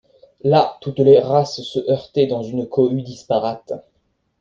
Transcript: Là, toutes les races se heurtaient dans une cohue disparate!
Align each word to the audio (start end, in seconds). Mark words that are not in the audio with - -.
Là, 0.43 0.79
toutes 0.81 0.97
les 0.97 1.19
races 1.19 1.61
se 1.61 1.77
heurtaient 1.87 2.25
dans 2.25 2.41
une 2.41 2.67
cohue 2.67 3.03
disparate! 3.03 3.71